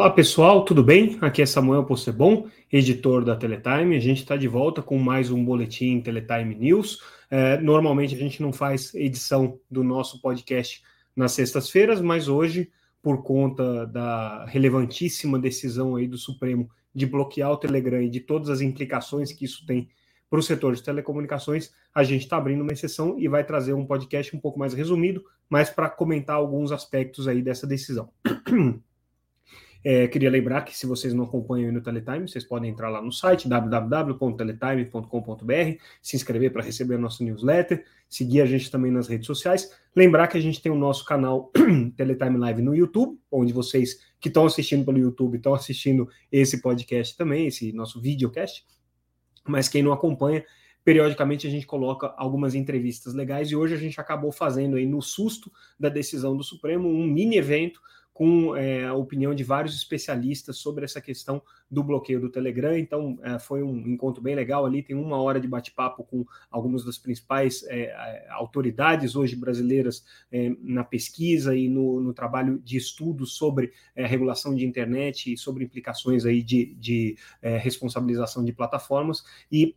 Olá 0.00 0.08
pessoal, 0.08 0.64
tudo 0.64 0.82
bem? 0.82 1.18
Aqui 1.20 1.42
é 1.42 1.46
Samuel 1.46 1.84
Possebon, 1.84 2.48
editor 2.72 3.22
da 3.22 3.36
Teletime. 3.36 3.94
A 3.94 4.00
gente 4.00 4.22
está 4.22 4.34
de 4.34 4.48
volta 4.48 4.80
com 4.80 4.96
mais 4.96 5.30
um 5.30 5.44
boletim 5.44 6.00
Teletime 6.00 6.54
News. 6.54 7.02
É, 7.30 7.58
normalmente 7.58 8.14
a 8.14 8.18
gente 8.18 8.40
não 8.40 8.50
faz 8.50 8.94
edição 8.94 9.60
do 9.70 9.84
nosso 9.84 10.18
podcast 10.22 10.82
nas 11.14 11.32
sextas-feiras, 11.32 12.00
mas 12.00 12.28
hoje, 12.28 12.70
por 13.02 13.22
conta 13.22 13.86
da 13.88 14.46
relevantíssima 14.46 15.38
decisão 15.38 15.96
aí 15.96 16.08
do 16.08 16.16
Supremo 16.16 16.70
de 16.94 17.04
bloquear 17.04 17.50
o 17.50 17.58
Telegram 17.58 18.00
e 18.00 18.08
de 18.08 18.20
todas 18.20 18.48
as 18.48 18.62
implicações 18.62 19.34
que 19.34 19.44
isso 19.44 19.66
tem 19.66 19.90
para 20.30 20.40
o 20.40 20.42
setor 20.42 20.74
de 20.74 20.82
telecomunicações, 20.82 21.74
a 21.94 22.02
gente 22.02 22.22
está 22.22 22.38
abrindo 22.38 22.62
uma 22.62 22.72
exceção 22.72 23.18
e 23.18 23.28
vai 23.28 23.44
trazer 23.44 23.74
um 23.74 23.84
podcast 23.84 24.34
um 24.34 24.40
pouco 24.40 24.58
mais 24.58 24.72
resumido, 24.72 25.22
mas 25.46 25.68
para 25.68 25.90
comentar 25.90 26.36
alguns 26.36 26.72
aspectos 26.72 27.28
aí 27.28 27.42
dessa 27.42 27.66
decisão. 27.66 28.08
É, 29.82 30.06
queria 30.08 30.28
lembrar 30.28 30.60
que 30.62 30.76
se 30.76 30.86
vocês 30.86 31.14
não 31.14 31.24
acompanham 31.24 31.72
no 31.72 31.80
Teletime, 31.80 32.28
vocês 32.28 32.44
podem 32.44 32.70
entrar 32.70 32.90
lá 32.90 33.00
no 33.00 33.10
site 33.10 33.48
www.teletime.com.br, 33.48 35.82
se 36.02 36.16
inscrever 36.16 36.52
para 36.52 36.62
receber 36.62 36.96
a 36.96 36.98
nossa 36.98 37.24
newsletter, 37.24 37.82
seguir 38.06 38.42
a 38.42 38.46
gente 38.46 38.70
também 38.70 38.92
nas 38.92 39.08
redes 39.08 39.26
sociais. 39.26 39.74
Lembrar 39.96 40.28
que 40.28 40.36
a 40.36 40.40
gente 40.40 40.60
tem 40.60 40.70
o 40.70 40.76
nosso 40.76 41.06
canal 41.06 41.50
Teletime 41.96 42.36
Live 42.36 42.60
no 42.60 42.74
YouTube, 42.74 43.18
onde 43.30 43.54
vocês 43.54 44.04
que 44.20 44.28
estão 44.28 44.44
assistindo 44.44 44.84
pelo 44.84 44.98
YouTube 44.98 45.38
estão 45.38 45.54
assistindo 45.54 46.06
esse 46.30 46.60
podcast 46.60 47.16
também, 47.16 47.46
esse 47.46 47.72
nosso 47.72 48.02
videocast. 48.02 48.66
Mas 49.48 49.66
quem 49.66 49.82
não 49.82 49.92
acompanha, 49.92 50.44
periodicamente 50.84 51.46
a 51.46 51.50
gente 51.50 51.66
coloca 51.66 52.12
algumas 52.18 52.54
entrevistas 52.54 53.14
legais 53.14 53.50
e 53.50 53.56
hoje 53.56 53.74
a 53.74 53.78
gente 53.78 53.98
acabou 53.98 54.30
fazendo 54.30 54.76
aí 54.76 54.84
no 54.84 55.00
susto 55.00 55.50
da 55.78 55.88
decisão 55.88 56.36
do 56.36 56.44
Supremo 56.44 56.86
um 56.86 57.06
mini 57.06 57.38
evento 57.38 57.80
com 58.12 58.54
é, 58.54 58.84
a 58.84 58.94
opinião 58.94 59.34
de 59.34 59.42
vários 59.42 59.74
especialistas 59.74 60.58
sobre 60.58 60.84
essa 60.84 61.00
questão 61.00 61.40
do 61.70 61.82
bloqueio 61.82 62.20
do 62.20 62.28
Telegram. 62.28 62.76
Então, 62.76 63.18
é, 63.22 63.38
foi 63.38 63.62
um 63.62 63.78
encontro 63.88 64.22
bem 64.22 64.34
legal 64.34 64.66
ali. 64.66 64.82
Tem 64.82 64.96
uma 64.96 65.20
hora 65.22 65.40
de 65.40 65.48
bate-papo 65.48 66.04
com 66.04 66.26
algumas 66.50 66.84
das 66.84 66.98
principais 66.98 67.64
é, 67.68 68.26
autoridades 68.30 69.14
hoje 69.16 69.36
brasileiras 69.36 70.04
é, 70.30 70.52
na 70.60 70.84
pesquisa 70.84 71.54
e 71.54 71.68
no, 71.68 72.00
no, 72.00 72.12
trabalho 72.12 72.58
de 72.58 72.76
estudos 72.76 73.34
sobre 73.36 73.72
é, 73.94 74.04
regulação 74.04 74.54
de 74.54 74.66
internet 74.66 75.32
e 75.32 75.38
sobre 75.38 75.64
implicações 75.64 76.26
aí 76.26 76.42
de, 76.42 76.74
de 76.74 77.16
é, 77.40 77.56
responsabilização 77.56 78.44
de 78.44 78.52
plataformas. 78.52 79.24
E 79.50 79.74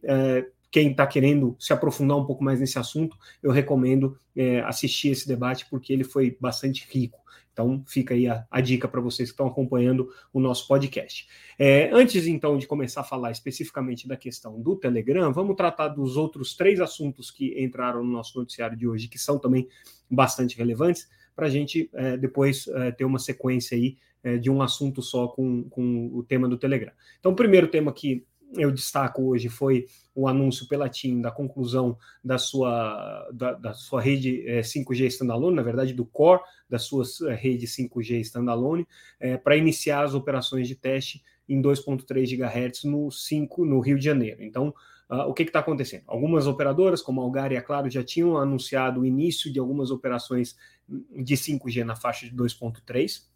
quem 0.71 0.91
está 0.91 1.05
querendo 1.05 1.55
se 1.59 1.71
aprofundar 1.71 2.17
um 2.17 2.25
pouco 2.25 2.43
mais 2.43 2.59
nesse 2.59 2.79
assunto, 2.79 3.15
eu 3.41 3.51
recomendo 3.51 4.17
assistir 4.65 5.09
esse 5.09 5.27
debate 5.27 5.67
porque 5.69 5.93
ele 5.93 6.03
foi 6.03 6.35
bastante 6.41 6.87
rico. 6.89 7.22
Então, 7.53 7.83
fica 7.87 8.15
aí 8.15 8.27
a, 8.27 8.45
a 8.49 8.59
dica 8.59 8.87
para 8.87 8.99
vocês 8.99 9.29
que 9.29 9.33
estão 9.33 9.47
acompanhando 9.47 10.09
o 10.33 10.39
nosso 10.39 10.67
podcast. 10.67 11.27
É, 11.57 11.89
antes, 11.93 12.25
então, 12.25 12.57
de 12.57 12.65
começar 12.65 13.01
a 13.01 13.03
falar 13.05 13.31
especificamente 13.31 14.07
da 14.07 14.17
questão 14.17 14.59
do 14.59 14.75
Telegram, 14.75 15.31
vamos 15.31 15.55
tratar 15.55 15.89
dos 15.89 16.17
outros 16.17 16.55
três 16.55 16.81
assuntos 16.81 17.29
que 17.29 17.63
entraram 17.63 18.03
no 18.03 18.11
nosso 18.11 18.37
noticiário 18.37 18.75
de 18.75 18.87
hoje, 18.87 19.07
que 19.07 19.19
são 19.19 19.37
também 19.37 19.67
bastante 20.09 20.57
relevantes, 20.57 21.07
para 21.35 21.45
a 21.45 21.49
gente 21.49 21.89
é, 21.93 22.17
depois 22.17 22.67
é, 22.67 22.91
ter 22.91 23.05
uma 23.05 23.19
sequência 23.19 23.77
aí 23.77 23.97
é, 24.23 24.37
de 24.37 24.49
um 24.49 24.61
assunto 24.61 25.01
só 25.01 25.27
com, 25.27 25.63
com 25.69 26.09
o 26.13 26.23
tema 26.23 26.47
do 26.47 26.57
Telegram. 26.57 26.91
Então, 27.19 27.31
o 27.31 27.35
primeiro 27.35 27.67
tema 27.67 27.93
que 27.93 28.25
eu 28.57 28.71
destaco 28.71 29.23
hoje 29.23 29.49
foi 29.49 29.87
o 30.15 30.27
anúncio 30.27 30.67
pela 30.67 30.89
TIM 30.89 31.21
da 31.21 31.31
conclusão 31.31 31.97
da 32.23 32.37
sua, 32.37 33.29
da, 33.33 33.53
da 33.53 33.73
sua 33.73 34.01
rede 34.01 34.47
é, 34.47 34.61
5G 34.61 35.07
standalone, 35.07 35.55
na 35.55 35.63
verdade 35.63 35.93
do 35.93 36.05
core 36.05 36.41
da 36.69 36.77
sua 36.77 37.03
é, 37.29 37.33
rede 37.33 37.65
5G 37.65 38.19
standalone, 38.21 38.87
é, 39.19 39.37
para 39.37 39.57
iniciar 39.57 40.03
as 40.03 40.13
operações 40.13 40.67
de 40.67 40.75
teste 40.75 41.23
em 41.47 41.61
2.3 41.61 42.37
GHz 42.37 42.83
no 42.83 43.11
5 43.11 43.65
no 43.65 43.79
Rio 43.79 43.97
de 43.97 44.05
Janeiro. 44.05 44.43
Então, 44.43 44.73
uh, 45.09 45.27
o 45.27 45.33
que 45.33 45.43
está 45.43 45.59
acontecendo? 45.59 46.03
Algumas 46.07 46.47
operadoras, 46.47 47.01
como 47.01 47.19
a 47.19 47.23
Algar 47.23 47.51
e 47.51 47.57
a 47.57 47.61
Claro, 47.61 47.89
já 47.89 48.03
tinham 48.03 48.37
anunciado 48.37 49.01
o 49.01 49.05
início 49.05 49.51
de 49.51 49.59
algumas 49.59 49.91
operações 49.91 50.55
de 50.87 51.35
5G 51.35 51.83
na 51.83 51.95
faixa 51.95 52.25
de 52.25 52.35
2.3 52.35 53.32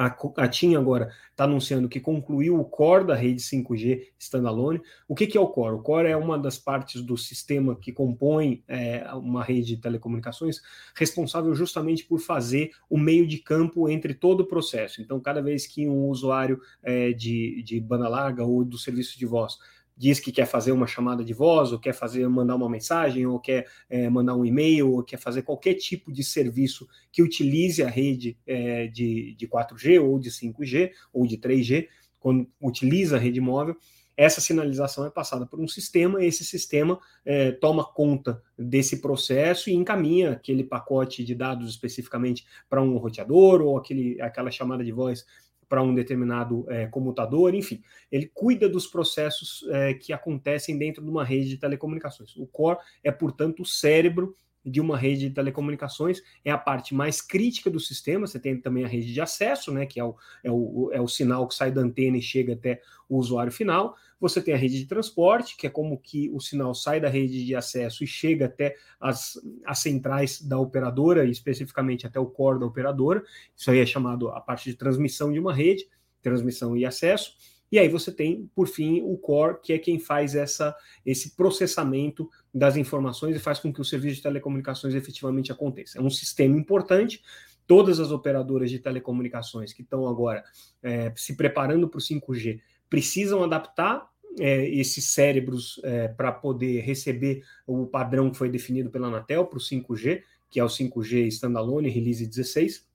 a, 0.00 0.16
a 0.38 0.48
TIM 0.48 0.76
agora 0.76 1.12
está 1.30 1.44
anunciando 1.44 1.88
que 1.88 2.00
concluiu 2.00 2.58
o 2.58 2.64
core 2.64 3.06
da 3.06 3.14
rede 3.14 3.42
5G 3.42 4.06
standalone. 4.18 4.80
O 5.06 5.14
que, 5.14 5.26
que, 5.26 5.36
é 5.36 5.40
o 5.40 5.46
core? 5.46 5.74
O 5.74 5.82
core 5.82 6.08
é 6.08 6.16
uma 6.16 6.38
das 6.38 6.56
partes 6.58 7.02
do 7.02 7.18
sistema 7.18 7.76
que 7.76 7.92
compõe 7.92 8.64
é, 8.66 9.06
uma 9.12 9.44
rede 9.44 9.76
de 9.76 9.76
telecomunicações 9.76 10.62
responsável 10.94 11.54
justamente 11.54 12.04
por 12.04 12.18
fazer 12.18 12.70
o 12.88 12.96
meio 12.96 13.26
de 13.26 13.38
campo 13.38 13.90
entre 13.90 14.14
todo 14.14 14.40
o 14.40 14.46
processo. 14.46 15.02
Então, 15.02 15.20
cada 15.20 15.42
vez 15.42 15.66
que 15.66 15.86
um 15.86 16.08
usuário 16.08 16.58
é, 16.82 17.12
de, 17.12 17.62
de 17.62 17.78
banda 17.78 18.08
larga 18.08 18.42
ou 18.42 18.64
do 18.64 18.78
serviço 18.78 19.18
de 19.18 19.26
voz 19.26 19.58
diz 20.00 20.18
que 20.18 20.32
quer 20.32 20.46
fazer 20.46 20.72
uma 20.72 20.86
chamada 20.86 21.22
de 21.22 21.34
voz, 21.34 21.72
ou 21.72 21.78
quer 21.78 21.92
fazer 21.92 22.26
mandar 22.26 22.56
uma 22.56 22.70
mensagem, 22.70 23.26
ou 23.26 23.38
quer 23.38 23.66
é, 23.90 24.08
mandar 24.08 24.34
um 24.34 24.46
e-mail, 24.46 24.90
ou 24.90 25.02
quer 25.02 25.18
fazer 25.18 25.42
qualquer 25.42 25.74
tipo 25.74 26.10
de 26.10 26.24
serviço 26.24 26.88
que 27.12 27.22
utilize 27.22 27.82
a 27.82 27.88
rede 27.88 28.38
é, 28.46 28.86
de, 28.86 29.34
de 29.34 29.46
4G 29.46 30.02
ou 30.02 30.18
de 30.18 30.30
5G 30.30 30.90
ou 31.12 31.26
de 31.26 31.36
3G, 31.36 31.86
quando 32.18 32.48
utiliza 32.62 33.16
a 33.16 33.18
rede 33.18 33.42
móvel, 33.42 33.76
essa 34.16 34.40
sinalização 34.40 35.04
é 35.04 35.10
passada 35.10 35.44
por 35.44 35.60
um 35.60 35.68
sistema, 35.68 36.22
e 36.22 36.26
esse 36.26 36.46
sistema 36.46 36.98
é, 37.22 37.52
toma 37.52 37.84
conta 37.84 38.42
desse 38.58 39.02
processo 39.02 39.68
e 39.68 39.74
encaminha 39.74 40.32
aquele 40.32 40.64
pacote 40.64 41.22
de 41.22 41.34
dados 41.34 41.68
especificamente 41.68 42.46
para 42.70 42.82
um 42.82 42.96
roteador 42.96 43.60
ou 43.60 43.76
aquele, 43.76 44.18
aquela 44.20 44.50
chamada 44.50 44.82
de 44.82 44.92
voz 44.92 45.26
para 45.70 45.84
um 45.84 45.94
determinado 45.94 46.66
é, 46.68 46.86
comutador, 46.86 47.54
enfim, 47.54 47.80
ele 48.10 48.28
cuida 48.34 48.68
dos 48.68 48.88
processos 48.88 49.64
é, 49.70 49.94
que 49.94 50.12
acontecem 50.12 50.76
dentro 50.76 51.00
de 51.00 51.08
uma 51.08 51.24
rede 51.24 51.48
de 51.48 51.56
telecomunicações. 51.56 52.36
O 52.36 52.44
core 52.44 52.80
é, 53.04 53.12
portanto, 53.12 53.62
o 53.62 53.64
cérebro 53.64 54.34
de 54.64 54.80
uma 54.80 54.96
rede 54.96 55.28
de 55.28 55.34
telecomunicações, 55.34 56.22
é 56.44 56.50
a 56.50 56.58
parte 56.58 56.94
mais 56.94 57.22
crítica 57.22 57.70
do 57.70 57.80
sistema. 57.80 58.26
Você 58.26 58.38
tem 58.38 58.60
também 58.60 58.84
a 58.84 58.88
rede 58.88 59.12
de 59.12 59.20
acesso, 59.20 59.72
né, 59.72 59.86
que 59.86 59.98
é 59.98 60.04
o, 60.04 60.14
é 60.44 60.50
o, 60.50 60.90
é 60.92 61.00
o 61.00 61.08
sinal 61.08 61.48
que 61.48 61.54
sai 61.54 61.70
da 61.70 61.80
antena 61.80 62.16
e 62.16 62.22
chega 62.22 62.52
até 62.52 62.80
o 63.08 63.16
usuário 63.16 63.52
final. 63.52 63.96
Você 64.20 64.42
tem 64.42 64.52
a 64.52 64.56
rede 64.56 64.78
de 64.78 64.86
transporte, 64.86 65.56
que 65.56 65.66
é 65.66 65.70
como 65.70 65.98
que 65.98 66.30
o 66.30 66.40
sinal 66.40 66.74
sai 66.74 67.00
da 67.00 67.08
rede 67.08 67.44
de 67.44 67.56
acesso 67.56 68.04
e 68.04 68.06
chega 68.06 68.46
até 68.46 68.76
as, 69.00 69.40
as 69.64 69.78
centrais 69.78 70.42
da 70.42 70.58
operadora, 70.58 71.24
especificamente 71.24 72.06
até 72.06 72.20
o 72.20 72.26
core 72.26 72.60
da 72.60 72.66
operadora. 72.66 73.22
Isso 73.56 73.70
aí 73.70 73.78
é 73.78 73.86
chamado 73.86 74.28
a 74.28 74.40
parte 74.40 74.70
de 74.70 74.76
transmissão 74.76 75.32
de 75.32 75.38
uma 75.38 75.54
rede, 75.54 75.88
transmissão 76.20 76.76
e 76.76 76.84
acesso. 76.84 77.34
E 77.72 77.78
aí 77.78 77.88
você 77.88 78.10
tem, 78.10 78.50
por 78.54 78.66
fim, 78.66 79.00
o 79.02 79.16
core, 79.16 79.60
que 79.62 79.72
é 79.72 79.78
quem 79.78 79.98
faz 79.98 80.34
essa, 80.34 80.74
esse 81.06 81.36
processamento 81.36 82.28
das 82.52 82.76
informações 82.76 83.36
e 83.36 83.38
faz 83.38 83.58
com 83.58 83.72
que 83.72 83.80
o 83.80 83.84
serviço 83.84 84.16
de 84.16 84.22
telecomunicações 84.22 84.94
efetivamente 84.94 85.52
aconteça. 85.52 85.98
É 85.98 86.02
um 86.02 86.10
sistema 86.10 86.56
importante. 86.56 87.22
Todas 87.66 88.00
as 88.00 88.10
operadoras 88.10 88.70
de 88.70 88.78
telecomunicações 88.78 89.72
que 89.72 89.82
estão 89.82 90.08
agora 90.08 90.42
é, 90.82 91.12
se 91.14 91.36
preparando 91.36 91.88
para 91.88 91.98
o 91.98 92.00
5G 92.00 92.60
precisam 92.88 93.44
adaptar 93.44 94.10
é, 94.38 94.68
esses 94.68 95.06
cérebros 95.06 95.80
é, 95.84 96.08
para 96.08 96.32
poder 96.32 96.80
receber 96.80 97.44
o 97.66 97.86
padrão 97.86 98.30
que 98.30 98.36
foi 98.36 98.48
definido 98.48 98.90
pela 98.90 99.06
Anatel 99.06 99.46
para 99.46 99.58
o 99.58 99.60
5G, 99.60 100.22
que 100.50 100.58
é 100.58 100.64
o 100.64 100.68
5G 100.68 101.28
Standalone 101.28 101.88
Release 101.88 102.26
16. 102.26 102.89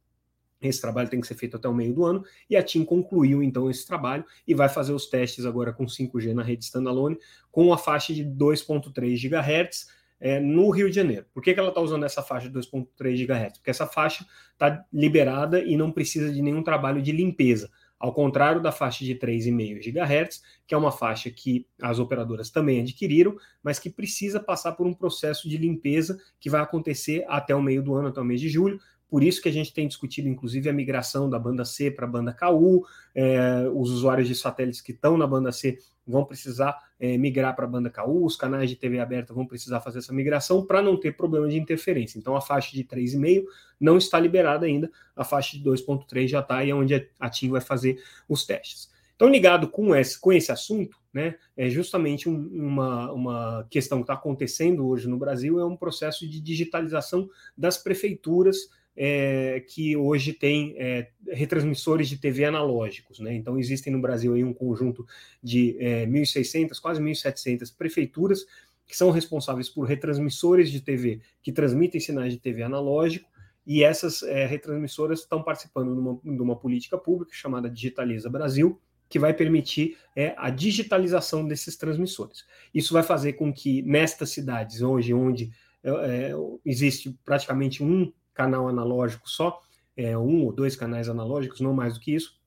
Esse 0.61 0.81
trabalho 0.81 1.09
tem 1.09 1.19
que 1.21 1.27
ser 1.27 1.35
feito 1.35 1.57
até 1.57 1.67
o 1.67 1.73
meio 1.73 1.93
do 1.93 2.05
ano, 2.05 2.23
e 2.49 2.55
a 2.55 2.63
TIM 2.63 2.83
concluiu 2.83 3.43
então 3.43 3.69
esse 3.69 3.85
trabalho 3.85 4.25
e 4.47 4.53
vai 4.53 4.69
fazer 4.69 4.93
os 4.93 5.07
testes 5.07 5.45
agora 5.45 5.73
com 5.73 5.85
5G 5.85 6.33
na 6.33 6.43
rede 6.43 6.63
standalone, 6.63 7.17
com 7.51 7.71
a 7.73 7.77
faixa 7.77 8.13
de 8.13 8.23
2,3 8.23 9.15
GHz 9.17 9.87
é, 10.19 10.39
no 10.39 10.69
Rio 10.69 10.89
de 10.89 10.95
Janeiro. 10.95 11.25
Por 11.33 11.43
que, 11.43 11.53
que 11.53 11.59
ela 11.59 11.69
está 11.69 11.81
usando 11.81 12.05
essa 12.05 12.21
faixa 12.21 12.49
de 12.49 12.57
2,3 12.57 13.25
GHz? 13.25 13.57
Porque 13.57 13.69
essa 13.69 13.85
faixa 13.85 14.25
está 14.53 14.83
liberada 14.91 15.59
e 15.59 15.75
não 15.75 15.91
precisa 15.91 16.31
de 16.31 16.41
nenhum 16.41 16.63
trabalho 16.63 17.01
de 17.01 17.11
limpeza. 17.11 17.69
Ao 17.97 18.13
contrário 18.13 18.61
da 18.61 18.71
faixa 18.71 19.05
de 19.05 19.15
3,5 19.15 19.79
GHz, 19.79 20.41
que 20.67 20.75
é 20.75 20.77
uma 20.77 20.91
faixa 20.91 21.29
que 21.29 21.65
as 21.81 21.97
operadoras 21.97 22.49
também 22.49 22.81
adquiriram, 22.81 23.37
mas 23.63 23.79
que 23.79 23.89
precisa 23.89 24.39
passar 24.39 24.73
por 24.73 24.85
um 24.85 24.93
processo 24.93 25.47
de 25.47 25.57
limpeza 25.57 26.19
que 26.39 26.49
vai 26.49 26.61
acontecer 26.61 27.25
até 27.27 27.55
o 27.55 27.61
meio 27.61 27.81
do 27.81 27.95
ano, 27.95 28.09
até 28.09 28.19
o 28.19 28.25
mês 28.25 28.41
de 28.41 28.49
julho, 28.49 28.79
por 29.15 29.23
isso 29.23 29.41
que 29.41 29.47
a 29.47 29.51
gente 29.53 29.73
tem 29.73 29.87
discutido, 29.87 30.27
inclusive, 30.27 30.69
a 30.69 30.73
migração 30.73 31.29
da 31.29 31.39
banda 31.39 31.63
C 31.63 31.89
para 31.89 32.05
a 32.05 32.09
banda 32.09 32.33
KU. 32.33 32.85
É, 33.15 33.65
os 33.73 33.89
usuários 33.89 34.27
de 34.27 34.35
satélites 34.35 34.81
que 34.81 34.91
estão 34.91 35.15
na 35.15 35.25
banda 35.25 35.53
C 35.53 35.77
vão 36.05 36.25
precisar 36.25 36.77
é, 36.99 37.17
migrar 37.17 37.55
para 37.55 37.63
a 37.63 37.67
banda 37.69 37.89
KU, 37.89 38.25
os 38.25 38.35
canais 38.35 38.69
de 38.69 38.75
TV 38.75 38.99
aberta 38.99 39.33
vão 39.33 39.47
precisar 39.47 39.79
fazer 39.79 39.99
essa 39.99 40.11
migração 40.11 40.65
para 40.65 40.81
não 40.81 40.99
ter 40.99 41.15
problema 41.15 41.47
de 41.47 41.55
interferência. 41.55 42.19
Então, 42.19 42.35
a 42.35 42.41
faixa 42.41 42.73
de 42.73 42.83
3,5 42.83 43.45
não 43.79 43.97
está 43.97 44.19
liberada 44.19 44.65
ainda, 44.65 44.91
a 45.15 45.23
faixa 45.23 45.57
de 45.57 45.63
2,3 45.63 46.27
já 46.27 46.41
está 46.41 46.65
e 46.65 46.71
é 46.71 46.75
onde 46.75 47.09
a 47.17 47.29
TIM 47.29 47.51
vai 47.51 47.61
fazer 47.61 48.03
os 48.27 48.45
testes. 48.45 48.89
Então, 49.15 49.29
ligado 49.29 49.69
com 49.69 49.95
esse, 49.95 50.19
com 50.19 50.33
esse 50.33 50.51
assunto, 50.51 50.97
né, 51.13 51.35
é 51.55 51.69
justamente 51.69 52.27
um, 52.27 52.49
uma, 52.51 53.13
uma 53.13 53.67
questão 53.69 53.99
que 53.99 54.03
está 54.03 54.15
acontecendo 54.15 54.85
hoje 54.85 55.07
no 55.07 55.17
Brasil, 55.17 55.57
é 55.57 55.65
um 55.65 55.77
processo 55.77 56.29
de 56.29 56.41
digitalização 56.41 57.29
das 57.57 57.77
prefeituras 57.77 58.57
é, 58.95 59.63
que 59.67 59.95
hoje 59.97 60.33
tem 60.33 60.75
é, 60.77 61.09
retransmissores 61.27 62.07
de 62.07 62.17
TV 62.17 62.45
analógicos. 62.45 63.19
Né? 63.19 63.33
Então, 63.33 63.57
existem 63.57 63.91
no 63.91 64.01
Brasil 64.01 64.33
aí 64.33 64.43
um 64.43 64.53
conjunto 64.53 65.05
de 65.43 65.75
é, 65.79 66.05
1.600, 66.05 66.79
quase 66.81 67.01
1.700 67.01 67.75
prefeituras 67.75 68.45
que 68.87 68.95
são 68.95 69.09
responsáveis 69.09 69.67
por 69.67 69.83
retransmissores 69.83 70.71
de 70.71 70.79
TV 70.79 71.19
que 71.41 71.51
transmitem 71.51 71.99
sinais 71.99 72.31
de 72.31 72.39
TV 72.39 72.61
analógico, 72.61 73.29
e 73.65 73.83
essas 73.83 74.21
é, 74.21 74.45
retransmissoras 74.45 75.21
estão 75.21 75.41
participando 75.41 75.93
de 75.93 75.99
uma, 75.99 76.19
de 76.23 76.41
uma, 76.41 76.55
política 76.55 76.97
pública 76.97 77.31
chamada 77.33 77.67
Digitaliza 77.67 78.29
Brasil, 78.29 78.79
que 79.09 79.17
vai 79.17 79.33
permitir 79.33 79.97
é, 80.15 80.35
a 80.37 80.49
digitalização 80.51 81.47
desses 81.47 81.75
transmissores. 81.75 82.45
Isso 82.73 82.93
vai 82.93 83.01
fazer 83.01 83.33
com 83.33 83.51
que 83.51 83.81
nestas 83.81 84.29
cidades, 84.29 84.81
hoje, 84.81 85.13
onde 85.13 85.51
é, 85.83 85.89
é 85.89 86.31
existe 86.63 87.17
praticamente 87.25 87.83
um 87.83 88.11
canal 88.35 88.67
analógico 88.67 89.27
só, 89.27 89.59
é, 89.97 90.15
um 90.15 90.43
ou 90.43 90.53
dois 90.53 90.75
canais 90.75 91.09
analógicos, 91.09 91.61
não 91.61 91.73
mais 91.73 91.95
do 91.95 91.99
que 91.99 92.13
isso, 92.13 92.37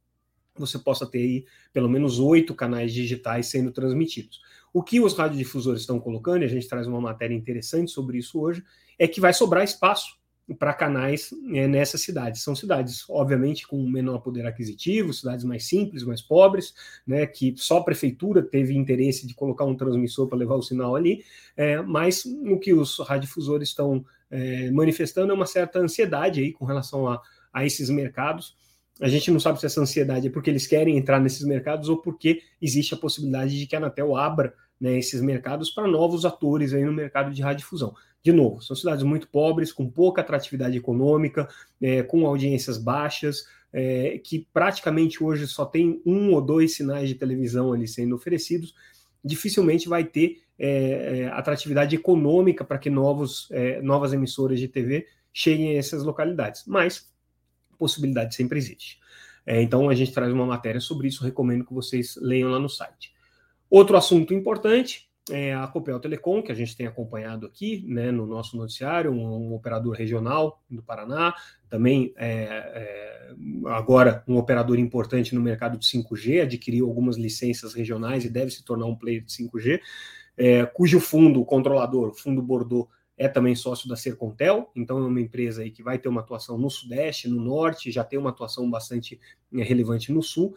você 0.55 0.79
possa 0.79 1.06
ter 1.06 1.19
aí 1.19 1.46
pelo 1.73 1.88
menos 1.88 2.19
oito 2.20 2.55
canais 2.55 2.93
digitais 2.93 3.46
sendo 3.46 3.73
transmitidos. 3.73 4.40
O 4.73 4.82
que 4.82 5.00
os 5.00 5.14
radiodifusores 5.14 5.81
estão 5.81 5.99
colocando, 5.99 6.43
e 6.43 6.44
a 6.44 6.49
gente 6.49 6.69
traz 6.69 6.87
uma 6.87 7.00
matéria 7.00 7.35
interessante 7.35 7.90
sobre 7.90 8.19
isso 8.19 8.38
hoje, 8.38 8.62
é 8.99 9.08
que 9.08 9.20
vai 9.20 9.32
sobrar 9.32 9.64
espaço 9.64 10.19
para 10.58 10.73
canais 10.73 11.31
é, 11.52 11.67
nessas 11.67 12.00
cidades. 12.00 12.43
São 12.43 12.55
cidades, 12.55 13.05
obviamente, 13.08 13.67
com 13.67 13.82
menor 13.88 14.20
poder 14.20 14.46
aquisitivo, 14.46 15.12
cidades 15.12 15.44
mais 15.44 15.64
simples, 15.67 16.05
mais 16.05 16.23
pobres, 16.23 16.75
né, 17.06 17.26
que 17.26 17.55
só 17.56 17.79
a 17.79 17.85
prefeitura 17.85 18.43
teve 18.43 18.75
interesse 18.75 19.26
de 19.26 19.35
colocar 19.35 19.64
um 19.64 19.76
transmissor 19.76 20.26
para 20.26 20.38
levar 20.38 20.55
o 20.55 20.62
sinal 20.62 20.96
ali, 20.96 21.23
é, 21.56 21.81
mas 21.82 22.25
o 22.25 22.58
que 22.58 22.73
os 22.73 22.99
radiodifusores 22.99 23.69
estão 23.69 24.05
é, 24.30 24.70
manifestando 24.70 25.32
uma 25.32 25.46
certa 25.46 25.78
ansiedade 25.78 26.40
aí 26.40 26.52
com 26.52 26.64
relação 26.64 27.06
a, 27.08 27.20
a 27.52 27.64
esses 27.64 27.90
mercados. 27.90 28.56
A 29.00 29.08
gente 29.08 29.30
não 29.30 29.38
sabe 29.38 29.60
se 29.60 29.66
essa 29.66 29.80
ansiedade 29.80 30.26
é 30.26 30.30
porque 30.30 30.50
eles 30.50 30.66
querem 30.66 30.96
entrar 30.96 31.20
nesses 31.20 31.44
mercados 31.44 31.88
ou 31.88 31.98
porque 31.98 32.42
existe 32.60 32.94
a 32.94 32.96
possibilidade 32.96 33.58
de 33.58 33.66
que 33.66 33.76
a 33.76 33.78
Anatel 33.78 34.16
abra 34.16 34.52
né, 34.80 34.98
esses 34.98 35.20
mercados 35.20 35.70
para 35.70 35.86
novos 35.86 36.25
atores 36.25 36.72
aí 36.72 36.84
no 36.84 36.92
mercado 36.92 37.32
de 37.32 37.42
radiodifusão. 37.42 37.94
De 38.22 38.32
novo, 38.32 38.60
são 38.60 38.75
cidades 38.75 39.04
muito 39.04 39.28
pobres, 39.28 39.72
com 39.72 39.88
pouca 39.88 40.20
atratividade 40.20 40.76
econômica, 40.76 41.48
é, 41.80 42.02
com 42.02 42.26
audiências 42.26 42.76
baixas, 42.76 43.44
é, 43.72 44.20
que 44.25 44.46
praticamente 44.52 45.22
hoje 45.22 45.46
só 45.46 45.64
tem 45.64 46.02
um 46.04 46.32
ou 46.32 46.40
dois 46.40 46.75
sinais 46.75 47.08
de 47.08 47.14
televisão 47.14 47.72
ali 47.72 47.86
sendo 47.86 48.16
oferecidos, 48.16 48.75
dificilmente 49.25 49.88
vai 49.88 50.05
ter 50.05 50.43
é, 50.59 51.20
é 51.20 51.29
atratividade 51.29 51.94
econômica 51.94 52.65
para 52.65 52.79
que 52.79 52.91
novos, 52.91 53.49
é, 53.50 53.81
novas 53.81 54.12
emissoras 54.12 54.59
de 54.59 54.69
TV 54.69 55.06
cheguem 55.32 55.70
a 55.70 55.79
essas 55.79 56.03
localidades. 56.03 56.65
Mas 56.67 57.11
possibilidade 57.79 58.35
sempre 58.35 58.59
existe. 58.59 58.99
É, 59.47 59.62
então 59.62 59.88
a 59.88 59.94
gente 59.94 60.12
traz 60.12 60.32
uma 60.32 60.44
matéria 60.44 60.81
sobre 60.81 61.09
isso, 61.09 61.25
recomendo 61.25 61.65
que 61.65 61.73
vocês 61.73 62.19
leiam 62.20 62.50
lá 62.50 62.59
no 62.59 62.69
site. 62.69 63.15
Outro 63.70 63.97
assunto 63.97 64.35
importante 64.35 65.07
é 65.30 65.54
a 65.54 65.66
Copel 65.66 65.98
Telecom, 66.00 66.42
que 66.42 66.52
a 66.52 66.54
gente 66.54 66.76
tem 66.76 66.86
acompanhado 66.86 67.46
aqui 67.46 67.84
né, 67.86 68.10
no 68.10 68.26
nosso 68.26 68.56
noticiário, 68.56 69.12
um, 69.12 69.50
um 69.50 69.54
operador 69.54 69.94
regional 69.94 70.62
do 70.70 70.82
Paraná, 70.82 71.34
também 71.69 72.12
é, 72.16 72.34
é, 72.34 73.34
agora 73.66 74.22
um 74.26 74.36
operador 74.36 74.78
importante 74.78 75.34
no 75.34 75.40
mercado 75.40 75.78
de 75.78 75.86
5G, 75.86 76.42
adquiriu 76.42 76.86
algumas 76.86 77.16
licenças 77.16 77.75
regionais 77.75 78.25
e 78.25 78.30
deve 78.30 78.50
se 78.50 78.64
tornar 78.64 78.86
um 78.86 78.96
player 78.96 79.22
de 79.22 79.32
5G, 79.32 79.80
é, 80.36 80.64
cujo 80.66 81.00
fundo, 81.00 81.40
o 81.40 81.44
controlador, 81.44 82.08
o 82.08 82.14
fundo 82.14 82.40
Bordeaux, 82.40 82.88
é 83.16 83.26
também 83.26 83.56
sócio 83.56 83.88
da 83.88 83.96
Sercontel, 83.96 84.70
então 84.76 84.98
é 84.98 85.06
uma 85.06 85.20
empresa 85.20 85.62
aí 85.62 85.72
que 85.72 85.82
vai 85.82 85.98
ter 85.98 86.08
uma 86.08 86.20
atuação 86.20 86.56
no 86.56 86.70
Sudeste, 86.70 87.28
no 87.28 87.40
Norte, 87.40 87.90
já 87.90 88.04
tem 88.04 88.19
uma 88.19 88.30
atuação 88.30 88.70
bastante 88.70 89.20
é, 89.52 89.62
relevante 89.62 90.12
no 90.12 90.22
Sul, 90.22 90.54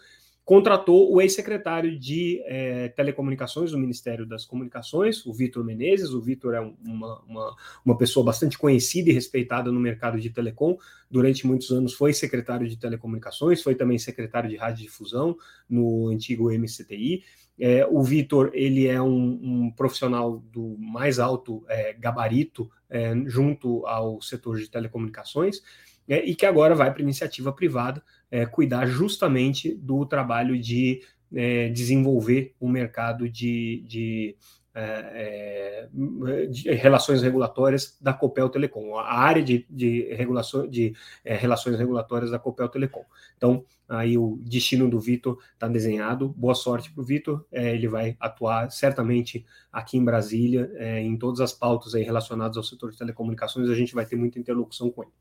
contratou 0.51 1.09
o 1.09 1.21
ex-secretário 1.21 1.97
de 1.97 2.43
é, 2.45 2.89
Telecomunicações 2.89 3.71
do 3.71 3.77
Ministério 3.77 4.25
das 4.25 4.43
Comunicações, 4.43 5.25
o 5.25 5.31
Vitor 5.31 5.63
Menezes. 5.63 6.09
O 6.09 6.19
Vitor 6.19 6.53
é 6.53 6.59
uma, 6.59 7.21
uma, 7.21 7.55
uma, 7.85 7.97
pessoa 7.97 8.25
bastante 8.25 8.57
conhecida 8.57 9.09
e 9.09 9.13
respeitada 9.13 9.71
no 9.71 9.79
mercado 9.79 10.19
de 10.19 10.29
telecom. 10.29 10.77
Durante 11.09 11.47
muitos 11.47 11.71
anos 11.71 11.93
foi 11.93 12.11
secretário 12.11 12.67
de 12.67 12.75
Telecomunicações, 12.75 13.63
foi 13.63 13.75
também 13.75 13.97
secretário 13.97 14.49
de 14.49 14.57
Radiodifusão 14.57 15.37
no 15.69 16.09
antigo 16.09 16.51
MCTI. 16.51 17.23
É, 17.57 17.87
o 17.89 18.03
Vitor 18.03 18.51
ele 18.53 18.87
é 18.87 19.01
um, 19.01 19.39
um, 19.41 19.71
profissional 19.71 20.43
do 20.51 20.75
mais 20.77 21.17
alto 21.17 21.63
é, 21.69 21.93
gabarito 21.93 22.69
é, 22.89 23.13
junto 23.25 23.85
ao 23.85 24.21
setor 24.21 24.57
de 24.57 24.69
telecomunicações 24.69 25.61
é, 26.09 26.25
e 26.25 26.35
que 26.35 26.45
agora 26.45 26.75
vai 26.75 26.91
para 26.91 27.01
iniciativa 27.01 27.53
privada 27.53 28.03
é, 28.31 28.45
cuidar 28.45 28.87
justamente 28.87 29.75
do 29.75 30.05
trabalho 30.05 30.59
de 30.59 31.01
é, 31.33 31.69
desenvolver 31.69 32.55
o 32.59 32.67
um 32.67 32.69
mercado 32.69 33.29
de, 33.29 33.83
de 33.85 34.35
é, 34.73 35.89
é, 35.93 36.47
de 36.47 36.71
relações 36.71 37.21
regulatórias 37.21 37.97
da 37.99 38.13
Copel 38.13 38.47
Telecom, 38.47 38.97
a 38.97 39.19
área 39.19 39.43
de, 39.43 39.65
de, 39.69 40.13
regulação, 40.13 40.65
de 40.65 40.95
é, 41.25 41.35
relações 41.35 41.77
regulatórias 41.77 42.31
da 42.31 42.39
Copel 42.39 42.69
Telecom. 42.69 43.03
Então, 43.35 43.65
aí 43.89 44.17
o 44.17 44.39
destino 44.41 44.89
do 44.89 44.97
Vitor 44.97 45.37
está 45.53 45.67
desenhado. 45.67 46.29
Boa 46.29 46.55
sorte 46.55 46.89
para 46.89 47.01
o 47.01 47.05
Vitor. 47.05 47.45
É, 47.51 47.75
ele 47.75 47.89
vai 47.89 48.15
atuar 48.17 48.71
certamente 48.71 49.45
aqui 49.73 49.97
em 49.97 50.05
Brasília, 50.05 50.71
é, 50.75 51.01
em 51.01 51.17
todas 51.17 51.41
as 51.41 51.51
pautas 51.51 51.93
aí 51.93 52.03
relacionadas 52.03 52.55
ao 52.55 52.63
setor 52.63 52.91
de 52.91 52.97
telecomunicações. 52.97 53.69
A 53.69 53.75
gente 53.75 53.93
vai 53.93 54.05
ter 54.05 54.15
muita 54.15 54.39
interlocução 54.39 54.89
com 54.89 55.03
ele. 55.03 55.11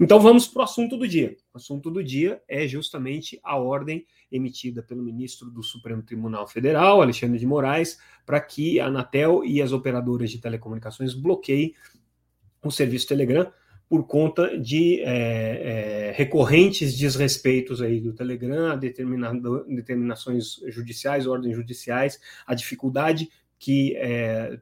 Então 0.00 0.20
vamos 0.20 0.46
para 0.46 0.60
o 0.60 0.64
assunto 0.64 0.96
do 0.96 1.08
dia. 1.08 1.36
O 1.52 1.56
assunto 1.56 1.90
do 1.90 2.04
dia 2.04 2.40
é 2.46 2.68
justamente 2.68 3.40
a 3.42 3.56
ordem 3.56 4.06
emitida 4.30 4.82
pelo 4.82 5.02
ministro 5.02 5.50
do 5.50 5.62
Supremo 5.62 6.02
Tribunal 6.02 6.46
Federal, 6.46 7.02
Alexandre 7.02 7.38
de 7.38 7.46
Moraes, 7.46 7.98
para 8.24 8.40
que 8.40 8.78
a 8.78 8.86
Anatel 8.86 9.44
e 9.44 9.60
as 9.60 9.72
operadoras 9.72 10.30
de 10.30 10.38
telecomunicações 10.38 11.14
bloqueiem 11.14 11.74
o 12.62 12.70
serviço 12.70 13.08
Telegram 13.08 13.50
por 13.88 14.06
conta 14.06 14.58
de 14.58 15.00
é, 15.00 16.10
é, 16.10 16.12
recorrentes 16.14 16.96
desrespeitos 16.96 17.80
aí 17.80 18.00
do 18.00 18.12
Telegram 18.12 18.72
a 18.72 18.76
determinações 18.76 20.60
judiciais, 20.66 21.26
ordens 21.26 21.56
judiciais, 21.56 22.20
a 22.46 22.54
dificuldade 22.54 23.30
que 23.58 23.96
é, 23.96 24.60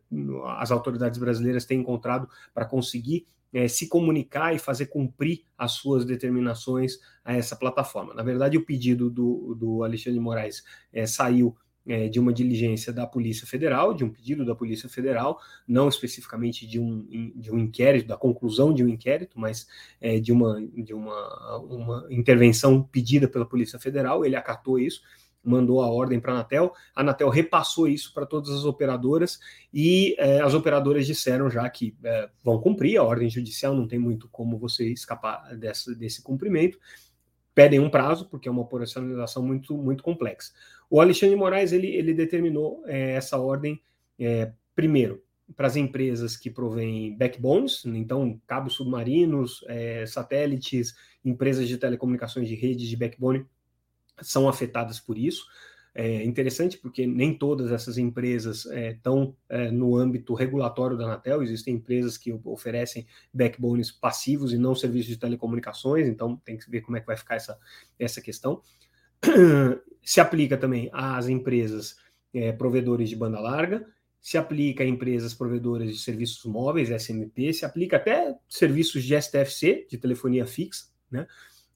as 0.57 0.71
autoridades 0.71 1.19
brasileiras 1.19 1.67
têm 1.67 1.81
encontrado 1.81 2.29
para 2.55 2.65
conseguir 2.65 3.27
é, 3.53 3.69
se 3.69 3.89
comunicar 3.89 4.55
e 4.55 4.59
fazer 4.59 4.87
cumprir 4.87 5.45
as 5.57 5.73
suas 5.73 6.05
determinações 6.05 6.99
a 7.25 7.35
essa 7.35 7.57
plataforma. 7.57 8.15
Na 8.15 8.23
verdade, 8.23 8.57
o 8.57 8.65
pedido 8.65 9.11
do, 9.11 9.55
do 9.55 9.83
Alexandre 9.83 10.19
de 10.19 10.25
Moraes 10.25 10.63
é, 10.93 11.07
saiu 11.07 11.57
é, 11.87 12.09
de 12.09 12.19
uma 12.19 12.33
diligência 12.33 12.93
da 12.93 13.07
Polícia 13.07 13.47
Federal, 13.47 13.95
de 13.95 14.05
um 14.05 14.11
pedido 14.11 14.45
da 14.45 14.55
Polícia 14.55 14.89
Federal, 14.89 15.39
não 15.67 15.89
especificamente 15.89 16.67
de 16.67 16.81
um, 16.81 17.07
de 17.35 17.53
um 17.53 17.59
inquérito, 17.59 18.09
da 18.09 18.17
conclusão 18.17 18.75
de 18.75 18.83
um 18.83 18.89
inquérito, 18.89 19.39
mas 19.39 19.67
é, 20.01 20.19
de, 20.19 20.33
uma, 20.33 20.61
de 20.61 20.93
uma, 20.93 21.59
uma 21.59 22.07
intervenção 22.11 22.83
pedida 22.83 23.29
pela 23.29 23.47
Polícia 23.47 23.79
Federal. 23.79 24.25
Ele 24.25 24.35
acatou 24.35 24.79
isso 24.79 25.01
mandou 25.47 25.81
a 25.81 25.89
ordem 25.89 26.19
para 26.19 26.33
a 26.33 26.35
Anatel, 26.37 26.73
a 26.95 27.01
Anatel 27.01 27.29
repassou 27.29 27.87
isso 27.87 28.13
para 28.13 28.27
todas 28.27 28.51
as 28.51 28.65
operadoras 28.65 29.39
e 29.73 30.17
é, 30.19 30.41
as 30.41 30.55
operadoras 30.55 31.07
disseram 31.07 31.49
já 31.49 31.69
que 31.71 31.97
é, 32.03 32.29
vão 32.43 32.61
cumprir 32.61 32.97
a 32.97 33.05
ordem 33.05 33.31
judicial, 33.31 33.75
não 33.75 33.87
tem 33.87 33.99
muito 33.99 34.29
como 34.29 34.59
você 34.59 34.89
escapar 34.93 35.57
dessa, 35.57 35.95
desse 35.95 36.23
cumprimento. 36.23 36.79
Pedem 37.55 37.81
um 37.81 37.89
prazo, 37.89 38.29
porque 38.29 38.49
é 38.49 38.51
uma 38.51 38.63
operacionalização 38.63 39.43
muito, 39.43 39.77
muito 39.79 40.03
complexa. 40.03 40.53
O 40.91 41.01
Alexandre 41.01 41.37
Moraes 41.37 41.73
ele, 41.73 41.89
ele 41.89 42.13
determinou 42.13 42.83
é, 42.85 43.13
essa 43.13 43.39
ordem, 43.39 43.81
primeiro, 44.75 45.23
para 45.55 45.67
as 45.67 45.77
empresas 45.77 46.37
que 46.37 46.51
provêm 46.51 47.17
backbones, 47.17 47.85
então 47.87 48.41
cabos 48.47 48.75
submarinos, 48.75 49.65
satélites, 50.07 50.95
empresas 51.25 51.69
de 51.69 51.79
telecomunicações 51.79 52.49
de 52.49 52.55
rede 52.55 52.89
de 52.89 52.97
backbone 52.97 53.47
são 54.21 54.49
afetadas 54.49 55.01
por 55.01 55.19
isso. 55.19 55.45
É 55.99 56.23
interessante 56.25 56.77
porque 56.77 57.07
nem 57.07 57.33
todas 57.33 57.73
essas 57.73 57.97
empresas 57.97 58.67
estão 58.67 59.35
é, 59.49 59.65
é, 59.65 59.71
no 59.71 59.97
âmbito 59.97 60.35
regulatório 60.35 60.95
da 60.95 61.05
Anatel, 61.05 61.43
existem 61.43 61.77
empresas 61.77 62.19
que 62.19 62.39
oferecem 62.45 63.07
backbones 63.33 63.91
passivos 63.91 64.53
e 64.53 64.59
não 64.59 64.75
serviços 64.75 65.09
de 65.09 65.17
telecomunicações, 65.17 66.07
então 66.07 66.37
tem 66.45 66.59
que 66.59 66.71
ver 66.71 66.83
como 66.83 66.99
é 66.99 67.01
que 67.01 67.07
vai 67.07 67.17
ficar 67.17 67.37
essa, 67.37 67.59
essa 67.99 68.21
questão. 68.21 68.61
Se 70.05 70.21
aplica 70.21 70.59
também 70.59 70.91
às 70.93 71.29
empresas 71.29 71.97
é, 72.35 72.53
provedores 72.53 73.09
de 73.09 73.17
banda 73.17 73.41
larga, 73.41 73.87
se 74.21 74.37
aplica 74.37 74.83
a 74.83 74.87
empresas 74.87 75.33
provedoras 75.35 75.89
de 75.89 75.99
serviços 75.99 76.45
móveis, 76.45 76.91
SMP, 76.91 77.53
se 77.53 77.65
aplica 77.65 77.97
até 77.97 78.37
serviços 78.49 79.05
de 79.05 79.15
STFC, 79.21 79.87
de 79.89 79.97
telefonia 79.97 80.45
fixa, 80.45 80.87
né? 81.11 81.27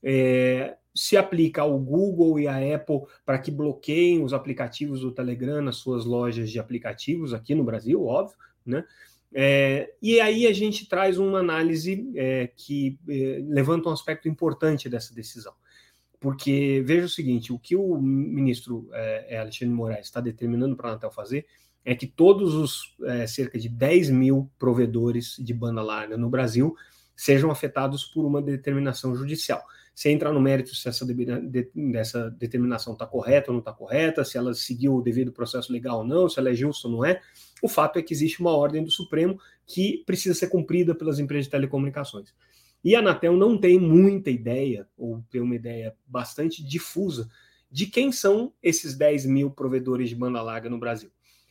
É, 0.03 0.77
se 0.95 1.17
aplica 1.17 1.63
ao 1.63 1.79
Google 1.79 2.39
e 2.39 2.49
à 2.49 2.57
Apple 2.75 3.03
para 3.25 3.39
que 3.39 3.51
bloqueiem 3.51 4.23
os 4.23 4.33
aplicativos 4.33 5.01
do 5.01 5.13
Telegram 5.13 5.63
nas 5.63 5.77
suas 5.77 6.05
lojas 6.05 6.51
de 6.51 6.59
aplicativos 6.59 7.33
aqui 7.33 7.55
no 7.55 7.65
Brasil, 7.65 8.05
óbvio, 8.05 8.37
né? 8.65 8.85
É, 9.33 9.93
e 10.03 10.21
aí 10.21 10.47
a 10.47 10.53
gente 10.53 10.89
traz 10.89 11.17
uma 11.17 11.39
análise 11.39 12.11
é, 12.17 12.49
que 12.57 12.99
é, 13.09 13.41
levanta 13.47 13.89
um 13.89 13.93
aspecto 13.93 14.29
importante 14.29 14.89
dessa 14.89 15.15
decisão. 15.15 15.55
Porque 16.19 16.83
veja 16.85 17.07
o 17.07 17.09
seguinte: 17.09 17.53
o 17.53 17.59
que 17.59 17.77
o 17.77 17.97
ministro 17.97 18.89
é, 18.93 19.37
é 19.37 19.39
Alexandre 19.39 19.75
Moraes 19.75 20.07
está 20.07 20.21
determinando 20.21 20.77
para 20.77 20.89
a 20.89 20.91
Anatel 20.93 21.13
fazer 21.13 21.47
é 21.83 21.95
que 21.95 22.07
todos 22.07 22.55
os 22.55 22.95
é, 23.05 23.27
cerca 23.27 23.59
de 23.59 23.69
10 23.69 24.11
mil 24.11 24.51
provedores 24.59 25.37
de 25.39 25.55
banda 25.55 25.81
larga 25.81 26.17
no 26.19 26.29
Brasil 26.29 26.77
sejam 27.21 27.51
afetados 27.51 28.03
por 28.07 28.25
uma 28.25 28.41
determinação 28.41 29.15
judicial. 29.15 29.63
Sem 29.95 30.15
entrar 30.15 30.33
no 30.33 30.41
mérito 30.41 30.75
se 30.75 30.89
essa, 30.89 31.05
de, 31.05 31.71
determinação 32.39 32.95
está 32.95 33.07
correta 33.07 33.51
ou 33.51 33.53
não 33.53 33.59
está 33.59 33.75
correta, 33.75 34.25
se 34.25 34.39
ela 34.39 34.55
seguiu 34.55 34.95
o 34.95 35.03
devido 35.03 35.31
processo 35.31 35.71
legal 35.71 35.99
ou 35.99 36.05
não, 36.05 36.31
se 36.31 36.39
ela 36.39 36.49
é 36.49 36.55
justa 36.55 36.89
ou 36.89 36.95
não 36.95 37.05
é, 37.05 37.21
o 37.63 37.69
fato 37.69 37.99
é 37.99 38.03
que 38.03 38.15
existe 38.15 38.41
uma 38.41 38.57
ordem 38.57 38.83
do 38.83 38.91
Supremo 38.91 39.39
que 39.67 40.03
precisa 40.07 40.35
ser 40.35 40.47
cumprida 40.47 40.95
pelas 40.95 41.19
empresas 41.19 41.45
de 41.45 41.51
telecomunicações. 41.51 42.33
E 42.83 42.97
a 42.97 43.01
Anatel 43.01 43.37
não 43.37 43.59
tem 43.59 43.79
muita 43.79 44.31
ideia, 44.31 44.89
ou 44.97 45.23
tem 45.31 45.43
uma 45.43 45.55
ideia 45.55 45.95
bastante 46.07 46.65
difusa, 46.65 47.29
de 47.71 47.85
quem 47.85 48.11
são 48.11 48.51
esses 48.63 48.97
10 48.97 49.27
mil 49.27 49.51
provedores 49.51 50.09
de 50.09 50.17
banda 50.17 50.41
larga 50.41 50.71
no 50.71 50.79
Brasil. 50.79 51.11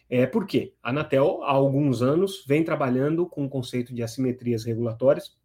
É 0.09 0.25
porque 0.25 0.73
a 0.81 0.89
Anatel, 0.89 1.43
há 1.43 1.51
alguns 1.51 2.01
anos, 2.01 2.43
vem 2.47 2.63
trabalhando 2.63 3.27
com 3.27 3.45
o 3.45 3.49
conceito 3.49 3.93
de 3.93 4.01
assimetrias 4.01 4.63
regulatórias 4.63 5.37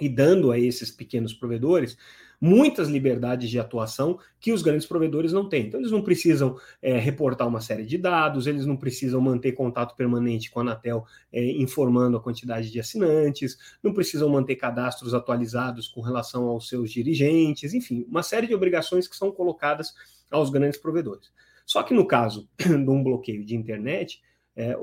e 0.00 0.08
dando 0.08 0.50
a 0.50 0.58
esses 0.58 0.90
pequenos 0.90 1.32
provedores 1.32 1.96
muitas 2.40 2.88
liberdades 2.88 3.50
de 3.50 3.58
atuação 3.58 4.18
que 4.40 4.52
os 4.52 4.62
grandes 4.62 4.86
provedores 4.86 5.32
não 5.32 5.48
têm. 5.48 5.66
Então, 5.66 5.80
eles 5.80 5.90
não 5.90 6.02
precisam 6.02 6.56
é, 6.80 6.98
reportar 6.98 7.46
uma 7.48 7.60
série 7.60 7.84
de 7.84 7.98
dados, 7.98 8.46
eles 8.46 8.64
não 8.64 8.76
precisam 8.76 9.20
manter 9.20 9.52
contato 9.52 9.96
permanente 9.96 10.50
com 10.50 10.60
a 10.60 10.62
Anatel 10.62 11.04
é, 11.32 11.44
informando 11.60 12.16
a 12.16 12.20
quantidade 12.20 12.70
de 12.70 12.80
assinantes, 12.80 13.58
não 13.82 13.92
precisam 13.92 14.28
manter 14.28 14.56
cadastros 14.56 15.14
atualizados 15.14 15.88
com 15.88 16.00
relação 16.00 16.44
aos 16.44 16.68
seus 16.68 16.90
dirigentes, 16.90 17.74
enfim, 17.74 18.06
uma 18.08 18.22
série 18.22 18.46
de 18.46 18.54
obrigações 18.54 19.08
que 19.08 19.16
são 19.16 19.30
colocadas 19.32 19.94
aos 20.30 20.50
grandes 20.50 20.78
provedores. 20.78 21.30
Só 21.66 21.82
que 21.82 21.92
no 21.92 22.06
caso 22.06 22.48
de 22.58 22.72
um 22.72 23.02
bloqueio 23.02 23.44
de 23.44 23.56
internet, 23.56 24.22
é, 24.58 24.76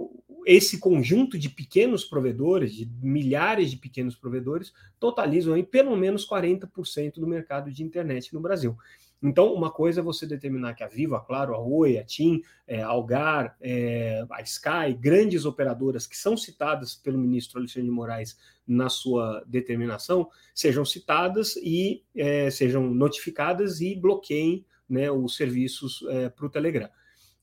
esse 0.46 0.80
conjunto 0.80 1.38
de 1.38 1.50
pequenos 1.50 2.06
provedores, 2.06 2.74
de 2.74 2.90
milhares 3.02 3.70
de 3.70 3.76
pequenos 3.76 4.16
provedores, 4.16 4.72
totalizam 4.98 5.54
aí 5.54 5.64
pelo 5.64 5.98
menos 5.98 6.26
40% 6.28 7.16
do 7.16 7.28
mercado 7.28 7.70
de 7.70 7.84
internet 7.84 8.34
no 8.34 8.40
Brasil. 8.40 8.78
Então, 9.22 9.54
uma 9.54 9.72
coisa 9.72 10.00
é 10.00 10.04
você 10.04 10.26
determinar 10.26 10.76
que 10.76 10.84
a 10.84 10.88
Viva, 10.88 11.20
claro, 11.20 11.56
a 11.56 11.60
Oi, 11.60 11.98
a 11.98 12.06
TIM, 12.06 12.42
é, 12.68 12.82
a 12.82 12.88
Algar, 12.88 13.58
é, 13.60 14.26
a 14.30 14.42
Sky, 14.44 14.94
grandes 14.98 15.46
operadoras 15.46 16.08
que 16.08 16.16
são 16.16 16.38
citadas 16.38 16.96
pelo 16.96 17.18
ministro 17.18 17.60
Alexandre 17.60 17.90
de 17.90 17.96
Moraes 17.96 18.38
na 18.66 18.88
sua 18.88 19.44
determinação, 19.48 20.30
sejam 20.54 20.86
citadas 20.86 21.56
e 21.58 22.04
é, 22.16 22.50
sejam 22.50 22.90
notificadas 22.94 23.82
e 23.82 23.96
bloqueiem 23.96 24.66
né, 24.88 25.12
os 25.12 25.36
serviços 25.36 26.06
é, 26.10 26.30
para 26.30 26.46
o 26.46 26.50
Telegram. 26.50 26.90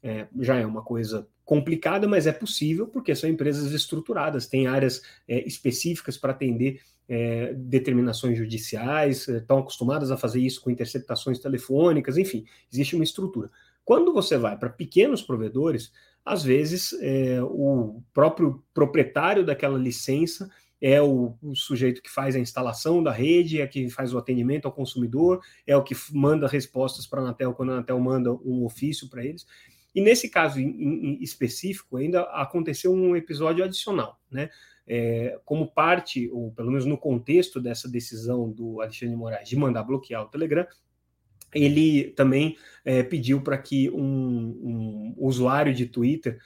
É, 0.02 0.26
já 0.40 0.56
é 0.56 0.66
uma 0.66 0.82
coisa 0.82 1.28
complicada, 1.44 2.08
mas 2.08 2.26
é 2.26 2.32
possível 2.32 2.88
porque 2.88 3.14
são 3.14 3.30
empresas 3.30 3.72
estruturadas, 3.72 4.46
têm 4.46 4.66
áreas 4.66 5.02
é, 5.28 5.46
específicas 5.46 6.16
para 6.16 6.32
atender 6.32 6.80
é, 7.08 7.52
determinações 7.54 8.38
judiciais, 8.38 9.28
é, 9.28 9.38
estão 9.38 9.58
acostumadas 9.58 10.10
a 10.10 10.16
fazer 10.16 10.40
isso 10.40 10.60
com 10.60 10.70
interceptações 10.70 11.38
telefônicas, 11.38 12.16
enfim, 12.16 12.44
existe 12.72 12.94
uma 12.94 13.04
estrutura. 13.04 13.50
Quando 13.84 14.12
você 14.12 14.36
vai 14.38 14.56
para 14.56 14.70
pequenos 14.70 15.22
provedores, 15.22 15.92
às 16.24 16.42
vezes 16.42 16.92
é, 17.00 17.42
o 17.42 18.02
próprio 18.14 18.62
proprietário 18.72 19.44
daquela 19.44 19.78
licença 19.78 20.48
é 20.80 21.00
o, 21.00 21.36
o, 21.40 21.54
sujeito 21.54 22.02
que 22.02 22.10
faz 22.10 22.34
a 22.34 22.40
instalação 22.40 23.02
da 23.02 23.12
rede, 23.12 23.60
é 23.60 23.66
que 23.66 23.88
faz 23.88 24.12
o 24.12 24.18
atendimento 24.18 24.66
ao 24.66 24.72
consumidor, 24.72 25.40
é 25.64 25.76
o 25.76 25.82
que 25.82 25.94
manda 26.12 26.48
respostas 26.48 27.06
para 27.06 27.20
a 27.20 27.24
Anatel 27.24 27.54
quando 27.54 27.70
a 27.70 27.74
Anatel 27.74 28.00
manda 28.00 28.32
um 28.32 28.64
ofício 28.64 29.08
para 29.08 29.24
eles. 29.24 29.46
E 29.94 30.00
nesse 30.00 30.28
caso 30.28 30.58
em, 30.60 30.68
em 30.68 31.22
específico, 31.22 31.96
ainda 31.96 32.22
aconteceu 32.22 32.92
um 32.92 33.14
episódio 33.16 33.64
adicional, 33.64 34.18
né? 34.30 34.50
É, 34.84 35.38
como 35.44 35.72
parte, 35.72 36.28
ou 36.32 36.50
pelo 36.50 36.68
menos 36.70 36.84
no 36.84 36.98
contexto 36.98 37.60
dessa 37.60 37.88
decisão 37.88 38.50
do 38.50 38.80
Alexandre 38.80 39.14
de 39.14 39.16
Moraes 39.16 39.48
de 39.48 39.56
mandar 39.56 39.84
bloquear 39.84 40.22
o 40.22 40.28
Telegram, 40.28 40.66
ele 41.54 42.10
também 42.12 42.56
é, 42.84 43.02
pediu 43.02 43.42
para 43.42 43.58
que 43.58 43.90
um, 43.90 43.96
um, 44.00 45.14
usuário 45.18 45.72
de 45.72 45.86
Twitter 45.86 46.38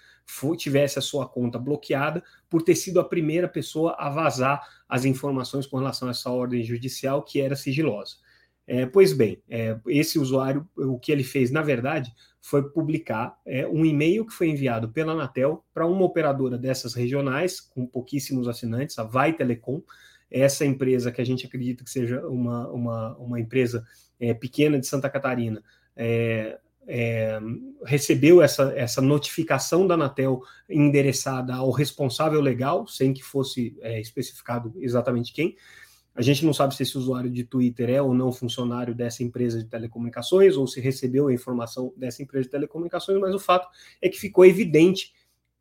tivesse 0.58 0.98
a 0.98 1.02
sua 1.02 1.28
conta 1.28 1.58
bloqueada 1.58 2.22
por 2.50 2.62
ter 2.62 2.74
sido 2.74 2.98
a 2.98 3.08
primeira 3.08 3.48
pessoa 3.48 3.94
a 3.98 4.10
vazar 4.10 4.60
as 4.88 5.04
informações 5.04 5.66
com 5.66 5.78
relação 5.78 6.08
a 6.08 6.10
essa 6.10 6.30
ordem 6.30 6.62
judicial 6.64 7.22
que 7.22 7.40
era 7.40 7.54
sigilosa. 7.54 8.16
É, 8.66 8.84
pois 8.84 9.12
bem, 9.12 9.40
é, 9.48 9.78
esse 9.86 10.18
usuário, 10.18 10.68
o 10.76 10.98
que 10.98 11.12
ele 11.12 11.22
fez, 11.22 11.52
na 11.52 11.62
verdade, 11.62 12.12
foi 12.40 12.68
publicar 12.68 13.38
é, 13.46 13.66
um 13.66 13.84
e-mail 13.84 14.26
que 14.26 14.32
foi 14.32 14.48
enviado 14.48 14.88
pela 14.88 15.12
Anatel 15.12 15.64
para 15.72 15.86
uma 15.86 16.04
operadora 16.04 16.58
dessas 16.58 16.94
regionais, 16.94 17.60
com 17.60 17.86
pouquíssimos 17.86 18.48
assinantes, 18.48 18.98
a 18.98 19.04
Vai 19.04 19.32
Telecom, 19.32 19.82
essa 20.30 20.64
empresa 20.64 21.12
que 21.12 21.20
a 21.20 21.24
gente 21.24 21.46
acredita 21.46 21.84
que 21.84 21.90
seja 21.90 22.26
uma, 22.26 22.68
uma, 22.68 23.16
uma 23.16 23.40
empresa 23.40 23.86
é, 24.18 24.34
pequena 24.34 24.78
de 24.78 24.86
Santa 24.86 25.08
Catarina, 25.08 25.62
é, 25.96 26.58
é, 26.88 27.38
recebeu 27.84 28.40
essa, 28.40 28.72
essa 28.76 29.00
notificação 29.00 29.86
da 29.86 29.94
Anatel 29.94 30.40
endereçada 30.68 31.54
ao 31.54 31.70
responsável 31.70 32.40
legal, 32.40 32.86
sem 32.86 33.12
que 33.12 33.22
fosse 33.22 33.76
é, 33.80 34.00
especificado 34.00 34.72
exatamente 34.78 35.32
quem, 35.32 35.56
a 36.16 36.22
gente 36.22 36.44
não 36.46 36.54
sabe 36.54 36.74
se 36.74 36.82
esse 36.82 36.96
usuário 36.96 37.30
de 37.30 37.44
Twitter 37.44 37.90
é 37.90 38.00
ou 38.00 38.14
não 38.14 38.32
funcionário 38.32 38.94
dessa 38.94 39.22
empresa 39.22 39.62
de 39.62 39.68
telecomunicações 39.68 40.56
ou 40.56 40.66
se 40.66 40.80
recebeu 40.80 41.28
a 41.28 41.32
informação 41.32 41.92
dessa 41.96 42.22
empresa 42.22 42.44
de 42.44 42.50
telecomunicações, 42.50 43.20
mas 43.20 43.34
o 43.34 43.38
fato 43.38 43.68
é 44.00 44.08
que 44.08 44.18
ficou 44.18 44.44
evidente 44.44 45.12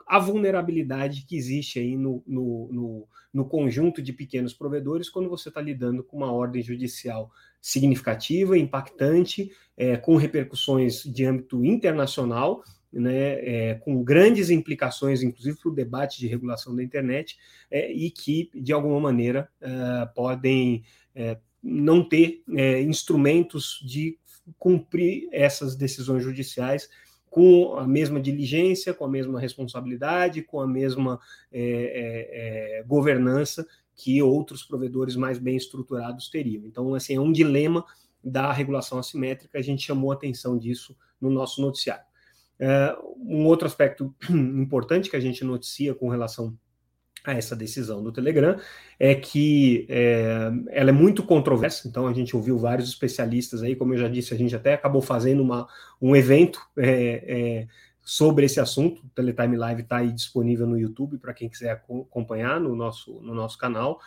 a 0.08 0.18
vulnerabilidade 0.18 1.26
que 1.28 1.36
existe 1.36 1.80
aí 1.80 1.98
no, 1.98 2.24
no, 2.26 2.70
no, 2.72 3.08
no 3.34 3.46
conjunto 3.46 4.02
de 4.02 4.14
pequenos 4.14 4.54
provedores 4.54 5.10
quando 5.10 5.30
você 5.30 5.50
está 5.50 5.60
lidando 5.60 6.04
com 6.04 6.18
uma 6.18 6.32
ordem 6.32 6.62
judicial 6.62 7.30
significativa, 7.60 8.58
impactante, 8.58 9.52
é, 9.76 9.98
com 9.98 10.16
repercussões 10.16 11.04
de 11.04 11.26
âmbito 11.26 11.66
internacional 11.66 12.64
né, 12.96 13.70
é, 13.72 13.76
com 13.76 14.02
grandes 14.04 14.50
implicações, 14.50 15.22
inclusive 15.22 15.58
para 15.58 15.70
o 15.70 15.76
debate 15.76 16.18
de 16.18 16.28
regulação 16.28 16.76
da 16.76 16.82
internet, 16.82 17.38
é, 17.70 17.92
e 17.92 18.10
que, 18.10 18.50
de 18.56 18.72
alguma 18.72 19.00
maneira, 19.00 19.50
é, 19.62 20.06
podem 20.16 20.84
é, 21.14 21.38
não 21.62 22.08
ter 22.08 22.42
é, 22.56 22.82
instrumentos 22.82 23.80
de 23.86 24.18
cumprir 24.58 25.28
essas 25.32 25.76
decisões 25.76 26.24
judiciais 26.24 26.90
com 27.30 27.76
a 27.78 27.86
mesma 27.86 28.20
diligência, 28.22 28.94
com 28.94 29.04
a 29.04 29.10
mesma 29.10 29.40
responsabilidade, 29.40 30.42
com 30.42 30.62
a 30.62 30.68
mesma 30.68 31.20
é, 31.52 32.82
governança 32.88 33.68
que 33.94 34.22
outros 34.22 34.64
provedores 34.64 35.16
mais 35.16 35.38
bem 35.38 35.58
estruturados 35.58 36.30
teriam. 36.30 36.66
Então, 36.66 36.94
assim, 36.94 37.16
é 37.16 37.20
um 37.20 37.32
dilema 37.32 37.84
da 38.24 38.52
regulação 38.52 38.98
assimétrica, 38.98 39.60
a 39.60 39.62
gente 39.62 39.86
chamou 39.86 40.12
a 40.12 40.16
atenção 40.16 40.58
disso 40.58 40.96
no 41.20 41.30
nosso 41.30 41.62
noticiário. 41.62 42.06
É, 42.60 42.96
um 43.18 43.46
outro 43.46 43.68
aspecto 43.68 44.14
importante 44.30 45.10
que 45.10 45.16
a 45.16 45.20
gente 45.20 45.44
noticia 45.44 45.94
com 45.94 46.10
relação 46.10 46.58
a 47.26 47.34
essa 47.34 47.56
decisão 47.56 48.04
do 48.04 48.12
Telegram 48.12 48.58
é 49.00 49.16
que 49.16 49.86
é, 49.90 50.52
ela 50.70 50.90
é 50.90 50.94
muito 50.94 51.24
controversa, 51.24 51.88
então 51.88 52.08
a 52.08 52.14
gente 52.14 52.36
ouviu 52.36 52.58
vários 52.58 52.88
especialistas 52.88 53.64
aí, 53.64 53.76
como 53.76 53.94
eu 53.94 53.98
já 53.98 54.08
disse, 54.08 54.34
a 54.34 54.38
gente 54.38 54.56
até 54.56 54.74
acabou 54.74 55.02
fazendo 55.02 55.42
uma, 55.42 55.68
um 56.00 56.16
evento 56.16 56.62
é, 56.78 57.24
é, 57.28 57.68
sobre 58.02 58.46
esse 58.46 58.60
assunto, 58.60 59.02
o 59.04 59.10
Teletime 59.10 59.58
Live 59.58 59.82
está 59.82 59.98
aí 59.98 60.12
disponível 60.12 60.68
no 60.68 60.78
YouTube 60.78 61.18
para 61.18 61.34
quem 61.34 61.50
quiser 61.50 61.72
acompanhar 61.72 62.60
no 62.60 62.76
nosso, 62.76 63.20
no 63.22 63.34
nosso 63.34 63.58
canal. 63.58 64.00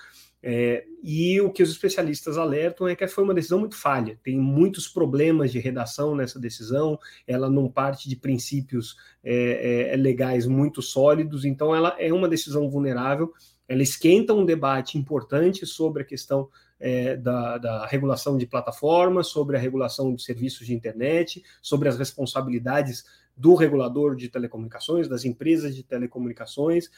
É, 0.42 0.84
e 1.02 1.40
o 1.40 1.50
que 1.50 1.62
os 1.62 1.70
especialistas 1.70 2.38
alertam 2.38 2.86
é 2.86 2.94
que 2.94 3.06
foi 3.08 3.24
uma 3.24 3.34
decisão 3.34 3.58
muito 3.58 3.76
falha, 3.76 4.18
tem 4.22 4.38
muitos 4.38 4.86
problemas 4.86 5.50
de 5.50 5.58
redação 5.58 6.14
nessa 6.14 6.38
decisão, 6.38 6.98
ela 7.26 7.50
não 7.50 7.68
parte 7.68 8.08
de 8.08 8.14
princípios 8.14 8.96
é, 9.22 9.34
é, 9.34 9.94
é, 9.94 9.96
legais 9.96 10.46
muito 10.46 10.80
sólidos, 10.80 11.44
então 11.44 11.74
ela 11.74 11.96
é 11.98 12.12
uma 12.12 12.28
decisão 12.28 12.70
vulnerável, 12.70 13.32
ela 13.66 13.82
esquenta 13.82 14.32
um 14.32 14.44
debate 14.44 14.96
importante 14.96 15.66
sobre 15.66 16.02
a 16.02 16.06
questão 16.06 16.48
é, 16.80 17.16
da, 17.16 17.58
da, 17.58 17.86
regulação 17.86 18.38
de 18.38 18.46
plataformas, 18.46 19.26
sobre 19.26 19.56
a 19.56 19.60
regulação 19.60 20.14
de 20.14 20.22
serviços 20.22 20.66
de 20.66 20.72
internet, 20.72 21.42
sobre 21.60 21.88
as 21.88 21.98
responsabilidades 21.98 23.04
do 23.36 23.54
regulador 23.54 24.16
de 24.16 24.28
telecomunicações, 24.28 25.08
das 25.08 25.24
empresas 25.24 25.74
de 25.74 25.82
telecomunicações 25.82 26.88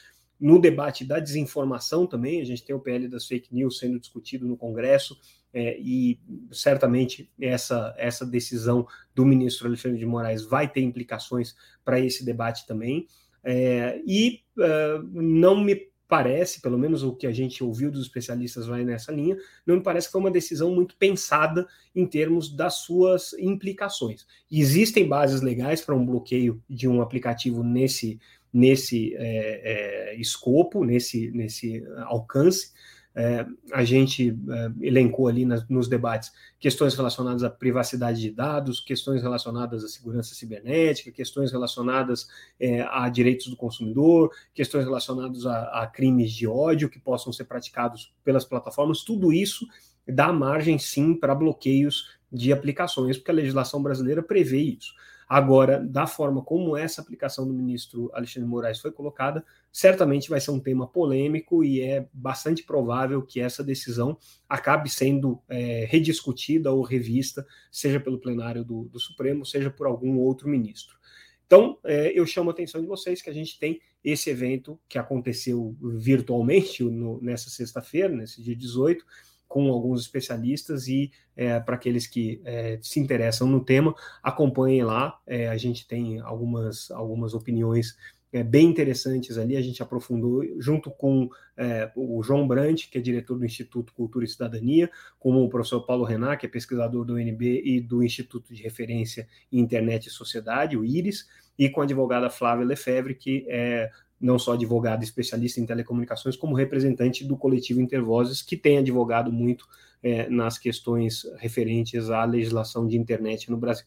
no 0.41 0.59
debate 0.59 1.05
da 1.05 1.19
desinformação 1.19 2.07
também, 2.07 2.41
a 2.41 2.43
gente 2.43 2.65
tem 2.65 2.75
o 2.75 2.79
PL 2.79 3.07
das 3.07 3.27
fake 3.27 3.53
news 3.53 3.77
sendo 3.77 3.99
discutido 3.99 4.47
no 4.47 4.57
Congresso, 4.57 5.15
é, 5.53 5.77
e 5.79 6.19
certamente 6.51 7.29
essa, 7.39 7.93
essa 7.97 8.25
decisão 8.25 8.87
do 9.13 9.23
ministro 9.23 9.67
Alexandre 9.67 9.99
de 9.99 10.05
Moraes 10.05 10.43
vai 10.43 10.67
ter 10.67 10.81
implicações 10.81 11.55
para 11.85 11.99
esse 11.99 12.25
debate 12.25 12.65
também. 12.65 13.05
É, 13.43 14.01
e 14.05 14.41
uh, 14.57 15.03
não 15.11 15.63
me 15.63 15.91
parece, 16.11 16.59
pelo 16.59 16.77
menos 16.77 17.03
o 17.03 17.15
que 17.15 17.25
a 17.25 17.31
gente 17.31 17.63
ouviu 17.63 17.89
dos 17.89 18.01
especialistas 18.01 18.67
vai 18.67 18.83
nessa 18.83 19.13
linha, 19.13 19.37
não 19.65 19.77
me 19.77 19.81
parece 19.81 20.07
que 20.07 20.11
foi 20.11 20.19
uma 20.19 20.29
decisão 20.29 20.75
muito 20.75 20.97
pensada 20.97 21.65
em 21.95 22.05
termos 22.05 22.53
das 22.53 22.79
suas 22.79 23.31
implicações. 23.39 24.27
Existem 24.51 25.07
bases 25.07 25.41
legais 25.41 25.81
para 25.81 25.95
um 25.95 26.05
bloqueio 26.05 26.61
de 26.69 26.85
um 26.85 27.01
aplicativo 27.01 27.63
nesse, 27.63 28.19
nesse 28.53 29.15
é, 29.15 30.11
é, 30.11 30.15
escopo, 30.15 30.83
nesse, 30.83 31.31
nesse 31.31 31.83
alcance. 32.05 32.71
É, 33.13 33.45
a 33.73 33.83
gente 33.83 34.29
é, 34.29 34.71
elencou 34.87 35.27
ali 35.27 35.45
nas, 35.45 35.67
nos 35.67 35.89
debates 35.89 36.31
questões 36.57 36.95
relacionadas 36.95 37.43
à 37.43 37.49
privacidade 37.49 38.21
de 38.21 38.31
dados, 38.31 38.79
questões 38.79 39.21
relacionadas 39.21 39.83
à 39.83 39.89
segurança 39.89 40.33
cibernética, 40.33 41.11
questões 41.11 41.51
relacionadas 41.51 42.27
é, 42.57 42.81
a 42.89 43.09
direitos 43.09 43.47
do 43.47 43.57
consumidor, 43.57 44.31
questões 44.53 44.85
relacionadas 44.85 45.45
a, 45.45 45.83
a, 45.83 45.87
crimes 45.87 46.31
de 46.31 46.47
ódio 46.47 46.89
que 46.89 46.99
possam 46.99 47.33
ser 47.33 47.43
praticados 47.43 48.13
pelas 48.23 48.45
plataformas, 48.45 49.03
tudo 49.03 49.33
isso 49.33 49.67
dá 50.07 50.31
margem 50.31 50.79
sim 50.79 51.13
para 51.13 51.35
bloqueios 51.35 52.17
de 52.31 52.53
aplicações, 52.53 53.17
porque 53.17 53.31
a 53.31 53.35
legislação 53.35 53.83
brasileira 53.83 54.23
prevê 54.23 54.61
isso. 54.61 54.93
Agora, 55.33 55.79
da 55.79 56.05
forma 56.05 56.43
como 56.43 56.75
essa 56.75 56.99
aplicação 56.99 57.47
do 57.47 57.53
ministro 57.53 58.11
Alexandre 58.13 58.49
Moraes 58.49 58.81
foi 58.81 58.91
colocada, 58.91 59.45
certamente 59.71 60.29
vai 60.29 60.41
ser 60.41 60.51
um 60.51 60.59
tema 60.59 60.85
polêmico 60.85 61.63
e 61.63 61.79
é 61.79 62.05
bastante 62.11 62.63
provável 62.63 63.21
que 63.21 63.39
essa 63.39 63.63
decisão 63.63 64.17
acabe 64.49 64.89
sendo 64.89 65.41
é, 65.47 65.85
rediscutida 65.89 66.73
ou 66.73 66.83
revista, 66.83 67.47
seja 67.71 67.97
pelo 67.97 68.19
plenário 68.19 68.65
do, 68.65 68.89
do, 68.89 68.99
Supremo, 68.99 69.45
seja 69.45 69.69
por 69.69 69.87
algum 69.87 70.17
outro 70.17 70.49
ministro. 70.49 70.97
Então, 71.45 71.77
é, 71.85 72.11
eu 72.13 72.25
chamo 72.25 72.49
a 72.49 72.53
atenção 72.53 72.81
de 72.81 72.87
vocês 72.87 73.21
que 73.21 73.29
a 73.29 73.33
gente 73.33 73.57
tem 73.57 73.79
esse 74.03 74.29
evento 74.29 74.77
que 74.89 74.99
aconteceu 74.99 75.77
virtualmente 75.81 76.83
no, 76.83 77.21
nessa 77.21 77.49
sexta-feira, 77.49 78.13
nesse 78.13 78.43
dia 78.43 78.53
18, 78.53 79.05
com 79.51 79.69
alguns 79.69 79.99
especialistas 79.99 80.87
e 80.87 81.11
é, 81.35 81.59
para 81.59 81.75
aqueles 81.75 82.07
que 82.07 82.41
é, 82.45 82.79
se 82.81 83.01
interessam 83.01 83.45
no 83.49 83.59
tema, 83.59 83.93
acompanhem 84.23 84.81
lá. 84.81 85.19
É, 85.27 85.49
a 85.49 85.57
gente 85.57 85.85
tem 85.85 86.21
algumas, 86.21 86.89
algumas 86.89 87.33
opiniões 87.33 87.97
é, 88.31 88.43
bem 88.43 88.67
interessantes 88.67 89.37
ali. 89.37 89.57
A 89.57 89.61
gente 89.61 89.83
aprofundou 89.83 90.41
junto 90.57 90.89
com 90.89 91.29
é, 91.57 91.91
o 91.97 92.23
João 92.23 92.47
Brandt, 92.47 92.89
que 92.89 92.97
é 92.97 93.01
diretor 93.01 93.37
do 93.37 93.43
Instituto 93.43 93.93
Cultura 93.93 94.23
e 94.23 94.29
Cidadania, 94.29 94.89
com 95.19 95.35
o 95.43 95.49
professor 95.49 95.81
Paulo 95.81 96.05
Renan, 96.05 96.37
que 96.37 96.45
é 96.45 96.49
pesquisador 96.49 97.03
do 97.03 97.15
UNB 97.15 97.61
e 97.65 97.81
do 97.81 98.01
Instituto 98.01 98.53
de 98.53 98.63
Referência 98.63 99.27
em 99.51 99.59
Internet 99.59 100.07
e 100.07 100.11
Sociedade, 100.11 100.77
o 100.77 100.85
IRIS, 100.85 101.27
e 101.59 101.67
com 101.67 101.81
a 101.81 101.83
advogada 101.83 102.29
Flávia 102.29 102.65
Lefebvre, 102.65 103.15
que 103.15 103.45
é 103.49 103.91
não 104.21 104.37
só 104.37 104.53
advogado 104.53 105.03
especialista 105.03 105.59
em 105.59 105.65
telecomunicações, 105.65 106.35
como 106.35 106.55
representante 106.55 107.25
do 107.25 107.35
coletivo 107.35 107.81
Intervozes, 107.81 108.41
que 108.41 108.55
tem 108.55 108.77
advogado 108.77 109.31
muito 109.31 109.67
é, 110.03 110.29
nas 110.29 110.57
questões 110.57 111.23
referentes 111.37 112.09
à 112.09 112.23
legislação 112.23 112.87
de 112.87 112.97
internet 112.97 113.49
no 113.49 113.57
Brasil. 113.57 113.85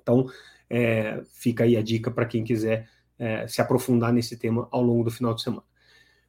Então, 0.00 0.26
é, 0.70 1.22
fica 1.32 1.64
aí 1.64 1.76
a 1.76 1.82
dica 1.82 2.10
para 2.10 2.26
quem 2.26 2.44
quiser 2.44 2.88
é, 3.18 3.46
se 3.48 3.60
aprofundar 3.60 4.12
nesse 4.12 4.36
tema 4.36 4.68
ao 4.70 4.82
longo 4.82 5.04
do 5.04 5.10
final 5.10 5.34
de 5.34 5.42
semana. 5.42 5.64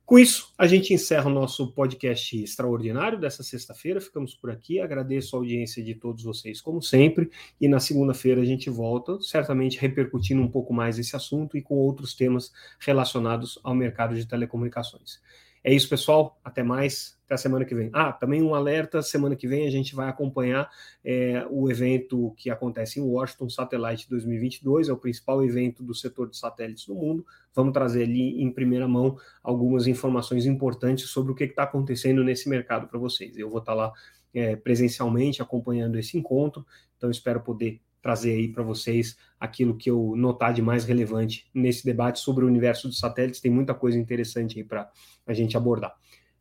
Com 0.10 0.18
isso, 0.18 0.52
a 0.58 0.66
gente 0.66 0.92
encerra 0.92 1.30
o 1.30 1.32
nosso 1.32 1.72
podcast 1.72 2.36
extraordinário 2.42 3.20
dessa 3.20 3.44
sexta-feira. 3.44 4.02
Ficamos 4.02 4.34
por 4.34 4.50
aqui. 4.50 4.80
Agradeço 4.80 5.36
a 5.36 5.40
audiência 5.40 5.84
de 5.84 5.94
todos 5.94 6.24
vocês, 6.24 6.60
como 6.60 6.82
sempre. 6.82 7.30
E 7.62 7.68
na 7.68 7.80
segunda-feira 7.80 8.42
a 8.42 8.44
gente 8.44 8.72
volta, 8.72 9.22
certamente 9.22 9.78
repercutindo 9.78 10.42
um 10.42 10.48
pouco 10.48 10.74
mais 10.74 10.98
esse 10.98 11.16
assunto 11.16 11.56
e 11.56 11.62
com 11.62 11.76
outros 11.76 12.16
temas 12.16 12.52
relacionados 12.80 13.60
ao 13.64 13.76
mercado 13.76 14.16
de 14.16 14.26
telecomunicações. 14.26 15.22
É 15.64 15.72
isso, 15.72 15.88
pessoal. 15.88 16.40
Até 16.44 16.64
mais. 16.64 17.19
Até 17.30 17.36
a 17.36 17.38
semana 17.38 17.64
que 17.64 17.76
vem. 17.76 17.92
Ah, 17.94 18.12
também 18.12 18.42
um 18.42 18.56
alerta: 18.56 19.04
semana 19.04 19.36
que 19.36 19.48
vem 19.48 19.68
a 19.68 19.70
gente 19.70 19.94
vai 19.94 20.10
acompanhar 20.10 20.68
é, 21.06 21.46
o 21.52 21.70
evento 21.70 22.34
que 22.36 22.50
acontece 22.50 23.00
em 23.00 23.04
Washington, 23.04 23.48
Satellite 23.48 24.10
2022, 24.10 24.90
é 24.90 24.94
o 24.94 24.98
principal 24.98 25.46
evento 25.46 25.84
do 25.84 25.94
setor 25.94 26.28
de 26.28 26.36
satélites 26.36 26.88
no 26.88 26.96
mundo. 26.96 27.24
Vamos 27.54 27.72
trazer 27.72 28.02
ali 28.02 28.42
em 28.42 28.52
primeira 28.52 28.88
mão 28.88 29.16
algumas 29.44 29.86
informações 29.86 30.48
importantes 30.48 31.08
sobre 31.12 31.32
o 31.32 31.36
que 31.36 31.44
está 31.44 31.64
acontecendo 31.64 32.24
nesse 32.24 32.50
mercado 32.50 32.88
para 32.88 32.98
vocês. 32.98 33.38
Eu 33.38 33.48
vou 33.48 33.60
estar 33.60 33.74
tá 33.74 33.78
lá 33.78 33.94
é, 34.34 34.56
presencialmente 34.56 35.40
acompanhando 35.40 36.00
esse 36.00 36.18
encontro, 36.18 36.66
então 36.98 37.12
espero 37.12 37.42
poder 37.42 37.80
trazer 38.02 38.32
aí 38.32 38.48
para 38.48 38.64
vocês 38.64 39.16
aquilo 39.40 39.78
que 39.78 39.92
eu 39.92 40.16
notar 40.16 40.52
de 40.52 40.64
mais 40.64 40.84
relevante 40.84 41.48
nesse 41.54 41.86
debate 41.86 42.20
sobre 42.20 42.44
o 42.44 42.48
universo 42.48 42.88
dos 42.88 42.98
satélites. 42.98 43.40
Tem 43.40 43.52
muita 43.52 43.76
coisa 43.76 44.00
interessante 44.00 44.58
aí 44.58 44.64
para 44.64 44.90
a 45.28 45.34
gente 45.34 45.56
abordar. 45.56 45.96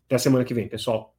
Até 0.09 0.17
semana 0.17 0.43
que 0.45 0.55
vem, 0.55 0.67
pessoal. 0.67 1.15